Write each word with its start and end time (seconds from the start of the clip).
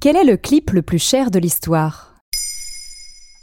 Quel 0.00 0.16
est 0.16 0.24
le 0.24 0.36
clip 0.36 0.70
le 0.70 0.82
plus 0.82 0.98
cher 0.98 1.30
de 1.30 1.38
l'histoire? 1.38 2.12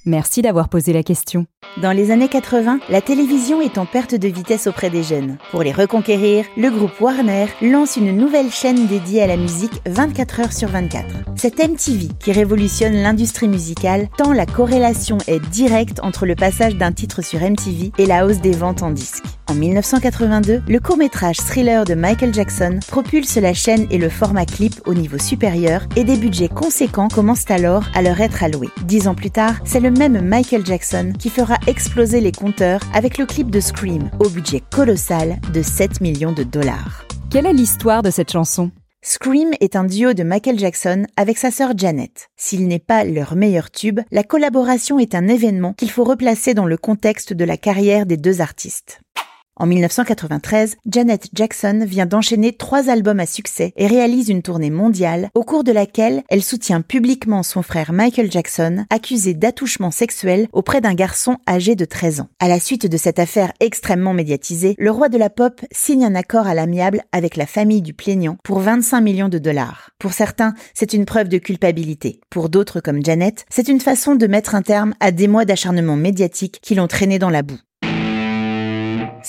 Merci 0.05 0.41
d'avoir 0.41 0.69
posé 0.69 0.91
la 0.91 1.03
question. 1.03 1.45
Dans 1.81 1.91
les 1.91 2.09
années 2.09 2.30
80, 2.30 2.80
la 2.89 3.02
télévision 3.02 3.61
est 3.61 3.77
en 3.77 3.85
perte 3.85 4.16
de 4.16 4.27
vitesse 4.27 4.66
auprès 4.66 4.89
des 4.89 5.03
jeunes. 5.03 5.38
Pour 5.52 5.61
les 5.61 5.71
reconquérir, 5.71 6.45
le 6.58 6.69
groupe 6.71 6.99
Warner 6.99 7.47
lance 7.61 7.95
une 7.95 8.16
nouvelle 8.16 8.49
chaîne 8.49 8.88
dédiée 8.88 9.21
à 9.21 9.27
la 9.27 9.38
musique 9.38 9.81
24 9.85 10.39
heures 10.39 10.53
sur 10.53 10.69
24. 10.69 11.05
C'est 11.36 11.59
MTV 11.59 12.09
qui 12.19 12.31
révolutionne 12.31 12.95
l'industrie 12.95 13.47
musicale 13.47 14.08
tant 14.17 14.33
la 14.33 14.45
corrélation 14.45 15.17
est 15.27 15.45
directe 15.49 15.99
entre 16.02 16.25
le 16.25 16.36
passage 16.36 16.75
d'un 16.75 16.91
titre 16.91 17.21
sur 17.21 17.41
MTV 17.41 17.91
et 17.97 18.05
la 18.05 18.25
hausse 18.25 18.41
des 18.41 18.52
ventes 18.52 18.83
en 18.83 18.91
disques. 18.91 19.38
En 19.50 19.55
1982, 19.55 20.61
le 20.67 20.80
court-métrage 20.80 21.38
Thriller 21.38 21.83
de 21.83 21.95
Michael 21.95 22.31
Jackson 22.31 22.80
propulse 22.88 23.36
la 23.38 23.55
chaîne 23.55 23.88
et 23.89 23.97
le 23.97 24.08
format 24.08 24.45
clip 24.45 24.80
au 24.86 24.94
niveau 24.94 25.17
supérieur 25.17 25.88
et 25.95 26.03
des 26.03 26.17
budgets 26.17 26.50
conséquents 26.50 27.08
commencent 27.08 27.50
alors 27.50 27.86
à 27.95 28.03
leur 28.03 28.22
être 28.22 28.44
alloués. 28.44 28.70
Dix 28.83 29.08
ans 29.08 29.16
plus 29.16 29.31
tard, 29.31 29.55
c'est 29.66 29.80
le 29.80 29.89
même 29.89 30.22
Michael 30.22 30.64
Jackson 30.64 31.14
qui 31.17 31.31
fera 31.31 31.55
exploser 31.66 32.22
les 32.22 32.31
compteurs 32.31 32.81
avec 32.94 33.17
le 33.17 33.25
clip 33.25 33.50
de 33.50 33.59
Scream 33.59 34.11
au 34.20 34.30
budget 34.30 34.61
colossal 34.72 35.38
de 35.52 35.64
7 35.64 36.00
millions 36.00 36.33
de 36.33 36.44
dollars. 36.44 37.05
Quelle 37.31 37.47
est 37.47 37.53
l'histoire 37.53 38.03
de 38.03 38.11
cette 38.11 38.31
chanson? 38.31 38.70
Scream 39.02 39.52
est 39.61 39.77
un 39.77 39.86
duo 39.86 40.14
de 40.14 40.23
Michael 40.23 40.59
Jackson 40.59 41.08
avec 41.16 41.38
sa 41.38 41.52
sœur 41.52 41.72
Janet. 41.75 42.30
S'il 42.36 42.67
n'est 42.67 42.80
pas 42.80 43.05
leur 43.05 43.36
meilleur 43.36 43.72
tube, 43.72 44.02
la 44.11 44.23
collaboration 44.23 45.00
est 45.00 45.16
un 45.16 45.30
événement 45.30 45.73
qu'il 45.73 45.89
faut 45.89 46.03
replacer 46.03 46.53
dans 46.53 46.66
le 46.66 46.75
contexte 46.75 47.31
de 47.31 47.45
la 47.45 47.55
carrière 47.55 48.05
des 48.05 48.17
deux 48.17 48.42
artistes. 48.42 49.00
En 49.61 49.65
1993, 49.65 50.77
Janet 50.89 51.27
Jackson 51.33 51.83
vient 51.85 52.05
d'enchaîner 52.05 52.53
trois 52.53 52.89
albums 52.89 53.19
à 53.19 53.25
succès 53.25 53.73
et 53.75 53.88
réalise 53.88 54.29
une 54.29 54.41
tournée 54.41 54.69
mondiale 54.69 55.29
au 55.35 55.43
cours 55.43 55.65
de 55.65 55.73
laquelle 55.73 56.23
elle 56.29 56.43
soutient 56.43 56.79
publiquement 56.79 57.43
son 57.43 57.61
frère 57.61 57.91
Michael 57.91 58.31
Jackson, 58.31 58.85
accusé 58.89 59.33
d'attouchement 59.33 59.91
sexuel 59.91 60.47
auprès 60.53 60.80
d'un 60.80 60.93
garçon 60.93 61.39
âgé 61.45 61.75
de 61.75 61.83
13 61.83 62.21
ans. 62.21 62.30
À 62.39 62.47
la 62.47 62.61
suite 62.61 62.87
de 62.87 62.95
cette 62.95 63.20
affaire 63.20 63.52
extrêmement 63.59 64.14
médiatisée, 64.14 64.75
le 64.77 64.92
roi 64.92 65.09
de 65.09 65.17
la 65.17 65.30
pop 65.30 65.59
signe 65.73 66.05
un 66.05 66.15
accord 66.15 66.47
à 66.47 66.53
l'amiable 66.53 67.03
avec 67.11 67.36
la 67.36 67.45
famille 67.45 67.81
du 67.81 67.93
plaignant 67.93 68.37
pour 68.45 68.59
25 68.59 69.02
millions 69.02 69.30
de 69.30 69.39
dollars. 69.39 69.89
Pour 69.99 70.14
certains, 70.14 70.53
c'est 70.73 70.93
une 70.93 71.03
preuve 71.03 71.27
de 71.27 71.37
culpabilité. 71.37 72.21
Pour 72.30 72.47
d'autres 72.47 72.80
comme 72.80 73.03
Janet, 73.03 73.45
c'est 73.49 73.67
une 73.67 73.81
façon 73.81 74.15
de 74.15 74.26
mettre 74.26 74.55
un 74.55 74.61
terme 74.61 74.93
à 75.02 75.11
des 75.11 75.27
mois 75.27 75.43
d'acharnement 75.43 75.97
médiatique 75.97 76.59
qui 76.61 76.76
l'ont 76.76 76.87
traîné 76.87 77.20
dans 77.20 77.30
la 77.30 77.41
boue. 77.41 77.59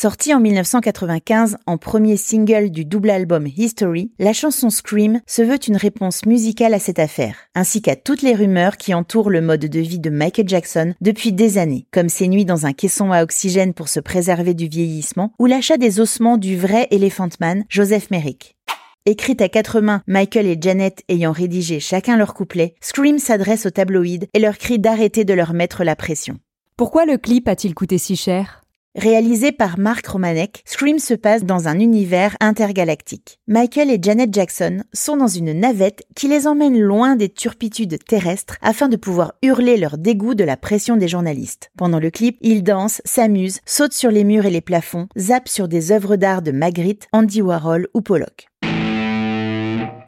Sortie 0.01 0.33
en 0.33 0.41
1995 0.41 1.59
en 1.67 1.77
premier 1.77 2.17
single 2.17 2.71
du 2.71 2.87
double 2.87 3.11
album 3.11 3.47
History, 3.47 4.11
la 4.19 4.33
chanson 4.33 4.71
Scream 4.71 5.21
se 5.27 5.43
veut 5.43 5.59
une 5.69 5.77
réponse 5.77 6.25
musicale 6.25 6.73
à 6.73 6.79
cette 6.79 6.99
affaire, 6.99 7.37
ainsi 7.55 7.83
qu'à 7.83 7.97
toutes 7.97 8.23
les 8.23 8.35
rumeurs 8.35 8.79
qui 8.79 8.95
entourent 8.95 9.29
le 9.29 9.43
mode 9.43 9.67
de 9.67 9.79
vie 9.79 9.99
de 9.99 10.09
Michael 10.09 10.49
Jackson 10.49 10.95
depuis 11.03 11.35
des 11.35 11.59
années, 11.59 11.87
comme 11.91 12.09
ses 12.09 12.29
nuits 12.29 12.47
dans 12.47 12.65
un 12.65 12.73
caisson 12.73 13.13
à 13.13 13.23
oxygène 13.23 13.75
pour 13.75 13.91
se 13.91 14.01
préserver 14.01 14.55
du 14.55 14.69
vieillissement, 14.69 15.35
ou 15.39 15.45
l'achat 15.45 15.77
des 15.77 16.01
ossements 16.01 16.39
du 16.39 16.57
vrai 16.57 16.89
Elephant 16.91 17.29
Man, 17.39 17.67
Joseph 17.69 18.11
Merrick. 18.11 18.57
Écrite 19.05 19.43
à 19.43 19.51
quatre 19.51 19.83
mains, 19.83 20.01
Michael 20.07 20.47
et 20.47 20.57
Janet 20.59 21.03
ayant 21.11 21.33
rédigé 21.33 21.79
chacun 21.79 22.17
leur 22.17 22.33
couplet, 22.33 22.75
Scream 22.81 23.19
s'adresse 23.19 23.67
aux 23.67 23.71
tabloïds 23.71 24.31
et 24.33 24.39
leur 24.39 24.57
crie 24.57 24.79
d'arrêter 24.79 25.27
de 25.27 25.35
leur 25.35 25.53
mettre 25.53 25.85
la 25.85 25.95
pression. 25.95 26.39
Pourquoi 26.79 27.05
le 27.05 27.19
clip 27.19 27.47
a-t-il 27.49 27.75
coûté 27.75 27.99
si 27.99 28.17
cher? 28.17 28.63
Réalisé 28.97 29.53
par 29.53 29.79
Mark 29.79 30.05
Romanek, 30.05 30.65
Scream 30.67 30.99
se 30.99 31.15
passe 31.15 31.45
dans 31.45 31.69
un 31.69 31.79
univers 31.79 32.37
intergalactique. 32.41 33.39
Michael 33.47 33.89
et 33.89 34.01
Janet 34.03 34.35
Jackson 34.35 34.83
sont 34.93 35.17
dans 35.17 35.29
une 35.29 35.53
navette 35.53 36.03
qui 36.17 36.27
les 36.27 36.49
emmène 36.49 36.77
loin 36.77 37.15
des 37.15 37.29
turpitudes 37.29 38.03
terrestres 38.05 38.57
afin 38.63 38.89
de 38.89 38.97
pouvoir 38.97 39.35
hurler 39.43 39.77
leur 39.77 39.97
dégoût 39.97 40.35
de 40.35 40.43
la 40.43 40.57
pression 40.57 40.97
des 40.97 41.07
journalistes. 41.07 41.71
Pendant 41.79 42.01
le 42.01 42.11
clip, 42.11 42.37
ils 42.41 42.65
dansent, 42.65 43.01
s'amusent, 43.05 43.61
sautent 43.65 43.93
sur 43.93 44.11
les 44.11 44.25
murs 44.25 44.47
et 44.47 44.51
les 44.51 44.61
plafonds, 44.61 45.07
zappent 45.17 45.49
sur 45.49 45.69
des 45.69 45.93
œuvres 45.93 46.17
d'art 46.17 46.43
de 46.43 46.51
Magritte, 46.51 47.07
Andy 47.13 47.43
Warhol 47.43 47.87
ou 47.95 48.01
Pollock. 48.01 48.50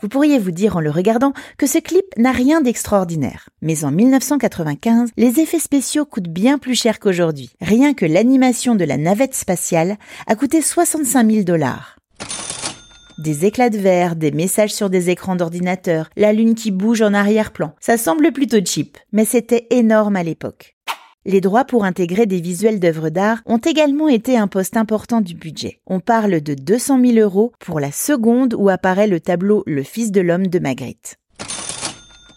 Vous 0.03 0.09
pourriez 0.09 0.41
vous 0.41 0.51
dire 0.51 0.77
en 0.77 0.81
le 0.81 0.91
regardant 0.91 1.33
que 1.59 1.69
ce 1.69 1.79
clip 1.79 2.05
n'a 2.17 2.33
rien 2.33 2.61
d'extraordinaire. 2.61 3.49
Mais 3.63 3.85
en 3.85 3.93
1995, 3.93 5.11
les 5.17 5.39
effets 5.39 5.61
spéciaux 5.61 6.05
coûtent 6.05 6.29
bien 6.29 6.59
plus 6.59 6.75
cher 6.75 6.99
qu'aujourd'hui. 6.99 7.51
Rien 7.61 7.95
que 7.95 8.05
l'animation 8.05 8.75
de 8.75 8.85
la 8.85 8.97
navette 8.97 9.37
spatiale 9.37 9.99
a 10.27 10.35
coûté 10.35 10.61
65 10.61 11.31
000 11.31 11.45
dollars. 11.45 11.99
Des 13.19 13.47
éclats 13.47 13.71
de 13.71 13.79
verre, 13.79 14.17
des 14.17 14.33
messages 14.33 14.75
sur 14.75 14.91
des 14.91 15.09
écrans 15.11 15.37
d'ordinateur, 15.37 16.09
la 16.17 16.33
lune 16.33 16.57
qui 16.57 16.73
bouge 16.73 17.03
en 17.03 17.15
arrière-plan. 17.15 17.73
Ça 17.79 17.97
semble 17.97 18.33
plutôt 18.33 18.65
cheap, 18.65 18.99
mais 19.13 19.25
c'était 19.25 19.69
énorme 19.71 20.17
à 20.17 20.25
l'époque. 20.25 20.75
Les 21.25 21.41
droits 21.41 21.65
pour 21.65 21.84
intégrer 21.84 22.27
des 22.27 22.41
visuels 22.41 22.81
d'œuvres 22.81 23.09
d'art 23.09 23.43
ont 23.47 23.59
également 23.59 24.09
été 24.09 24.37
un 24.37 24.49
poste 24.49 24.77
important 24.77 25.21
du 25.21 25.34
budget. 25.34 25.81
On 25.87 26.00
parle 26.00 26.41
de 26.41 26.55
200 26.55 27.00
000 27.00 27.19
euros 27.19 27.53
pour 27.60 27.78
la 27.78 27.93
seconde 27.93 28.55
où 28.55 28.69
apparaît 28.69 29.06
le 29.06 29.21
tableau 29.21 29.62
Le 29.66 29.84
Fils 29.84 30.10
de 30.10 30.21
l'homme 30.21 30.49
de 30.49 30.59
Magritte. 30.59 31.19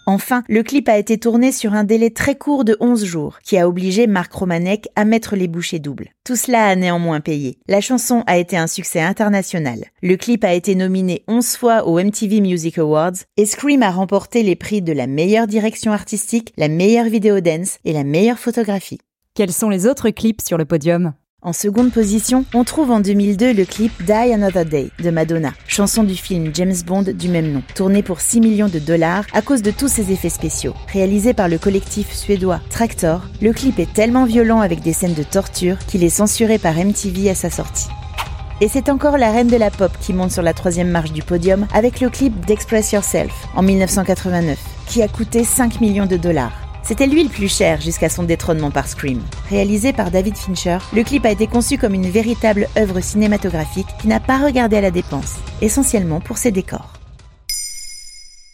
Enfin, 0.08 0.44
le 0.48 0.62
clip 0.62 0.88
a 0.88 0.98
été 0.98 1.18
tourné 1.18 1.52
sur 1.52 1.74
un 1.74 1.84
délai 1.84 2.12
très 2.12 2.36
court 2.36 2.64
de 2.64 2.78
11 2.80 3.04
jours, 3.04 3.40
qui 3.44 3.58
a 3.58 3.68
obligé 3.68 4.06
Marc 4.06 4.32
Romanek 4.34 4.88
à 4.96 5.04
mettre 5.04 5.36
les 5.36 5.48
bouchées 5.48 5.80
doubles. 5.80 6.10
Tout 6.24 6.36
cela 6.36 6.68
a 6.68 6.76
néanmoins 6.76 7.22
payé. 7.22 7.58
La 7.68 7.82
chanson 7.82 8.24
a 8.28 8.38
été 8.38 8.56
un 8.56 8.68
succès 8.68 9.02
international. 9.02 9.86
Le 10.04 10.16
clip 10.16 10.44
a 10.44 10.54
été 10.54 10.76
nominé 10.76 11.24
11 11.28 11.56
fois 11.58 11.88
aux 11.88 12.00
MTV 12.00 12.42
Music 12.42 12.78
Awards 12.78 13.18
et 13.38 13.46
Scream 13.46 13.82
a 13.82 13.92
remporté 13.92 14.44
les 14.44 14.56
prix 14.56 14.84
de 14.84 14.94
la 14.94 15.08
meilleure 15.08 15.48
direction 15.48 15.92
artistique, 15.92 16.54
la 16.56 16.68
meilleure 16.68 17.10
vidéo 17.10 17.40
dance 17.40 17.80
et 17.84 17.94
la 17.94 18.04
meilleure 18.04 18.40
photographie. 18.40 19.00
Quels 19.34 19.52
sont 19.52 19.70
les 19.70 19.88
autres 19.88 20.12
clips 20.12 20.42
sur 20.42 20.58
le 20.58 20.66
podium? 20.66 21.14
En 21.46 21.54
seconde 21.54 21.92
position, 21.92 22.44
on 22.56 22.64
trouve 22.64 22.90
en 22.90 23.00
2002 23.00 23.54
le 23.54 23.66
clip 23.66 23.92
Die 24.04 24.12
Another 24.12 24.66
Day 24.66 24.90
de 25.02 25.12
Madonna, 25.12 25.54
chanson 25.68 26.04
du 26.04 26.16
film 26.16 26.50
James 26.56 26.74
Bond 26.86 27.04
du 27.04 27.30
même 27.30 27.52
nom, 27.52 27.62
tourné 27.76 28.02
pour 28.02 28.20
6 28.20 28.42
millions 28.42 28.68
de 28.68 28.80
dollars 28.80 29.26
à 29.32 29.44
cause 29.44 29.62
de 29.62 29.70
tous 29.70 29.88
ses 29.88 30.12
effets 30.12 30.30
spéciaux. 30.30 30.74
Réalisé 30.92 31.36
par 31.36 31.48
le 31.48 31.60
collectif 31.60 32.12
suédois 32.12 32.62
Tractor, 32.72 33.22
le 33.44 33.54
clip 33.54 33.78
est 33.78 33.94
tellement 33.94 34.26
violent 34.26 34.62
avec 34.62 34.82
des 34.82 34.92
scènes 34.92 35.14
de 35.14 35.22
torture 35.22 35.78
qu'il 35.86 36.04
est 36.04 36.10
censuré 36.10 36.58
par 36.58 36.74
MTV 36.74 37.30
à 37.30 37.36
sa 37.36 37.52
sortie. 37.52 37.90
Et 38.60 38.68
c'est 38.68 38.90
encore 38.90 39.20
la 39.20 39.32
reine 39.32 39.48
de 39.48 39.58
la 39.58 39.70
pop 39.70 39.92
qui 40.02 40.14
monte 40.14 40.32
sur 40.32 40.42
la 40.42 40.54
troisième 40.54 40.90
marche 40.90 41.12
du 41.12 41.22
podium 41.22 41.68
avec 41.76 42.02
le 42.02 42.10
clip 42.10 42.44
d'Express 42.48 42.92
Yourself 42.94 43.34
en 43.56 43.62
1989, 43.62 44.58
qui 44.88 45.04
a 45.04 45.08
coûté 45.08 45.44
5 45.44 45.80
millions 45.80 46.08
de 46.08 46.18
dollars. 46.18 46.65
C'était 46.86 47.08
lui 47.08 47.24
le 47.24 47.30
plus 47.30 47.52
cher 47.52 47.82
jusqu'à 47.82 48.10
son 48.10 48.22
détrônement 48.22 48.70
par 48.70 48.88
Scream. 48.88 49.20
Réalisé 49.50 49.92
par 49.92 50.12
David 50.12 50.38
Fincher, 50.38 50.78
le 50.94 51.04
clip 51.04 51.26
a 51.26 51.32
été 51.32 51.48
conçu 51.48 51.80
comme 51.80 51.96
une 51.96 52.08
véritable 52.08 52.68
œuvre 52.78 53.00
cinématographique 53.00 53.88
qui 54.00 54.08
n'a 54.08 54.20
pas 54.20 54.38
regardé 54.38 54.76
à 54.76 54.82
la 54.82 54.92
dépense, 54.92 55.38
essentiellement 55.64 56.20
pour 56.20 56.38
ses 56.38 56.52
décors. 56.52 56.94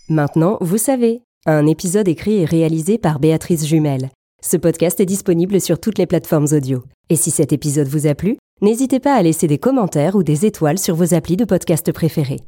Maintenant, 0.07 0.57
vous 0.61 0.77
savez, 0.77 1.23
un 1.45 1.67
épisode 1.67 2.07
écrit 2.07 2.37
et 2.37 2.45
réalisé 2.45 2.97
par 2.97 3.19
Béatrice 3.19 3.65
Jumel. 3.65 4.09
Ce 4.41 4.55
podcast 4.55 5.01
est 5.01 5.05
disponible 5.05 5.59
sur 5.59 5.77
toutes 5.77 5.97
les 5.97 6.07
plateformes 6.07 6.47
audio. 6.53 6.83
Et 7.09 7.17
si 7.17 7.31
cet 7.31 7.51
épisode 7.51 7.89
vous 7.89 8.07
a 8.07 8.15
plu, 8.15 8.37
n'hésitez 8.61 9.01
pas 9.01 9.13
à 9.13 9.21
laisser 9.21 9.47
des 9.47 9.57
commentaires 9.57 10.15
ou 10.15 10.23
des 10.23 10.45
étoiles 10.45 10.79
sur 10.79 10.95
vos 10.95 11.13
applis 11.13 11.35
de 11.35 11.43
podcast 11.43 11.91
préférés. 11.91 12.39